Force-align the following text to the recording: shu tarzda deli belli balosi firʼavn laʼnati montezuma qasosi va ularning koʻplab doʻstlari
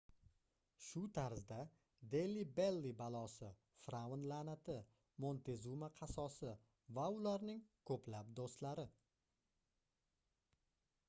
shu 0.85 1.01
tarzda 1.17 1.57
deli 2.13 2.45
belli 2.59 2.91
balosi 3.01 3.49
firʼavn 3.83 4.21
laʼnati 4.31 4.77
montezuma 5.25 5.87
qasosi 6.01 6.51
va 6.97 7.05
ularning 7.19 7.63
koʻplab 7.91 8.35
doʻstlari 8.41 8.89